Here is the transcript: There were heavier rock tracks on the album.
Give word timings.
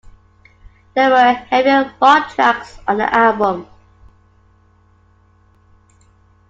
There 0.95 1.11
were 1.11 1.31
heavier 1.31 1.93
rock 2.01 2.33
tracks 2.33 2.79
on 2.87 2.97
the 2.97 3.13
album. 3.13 3.67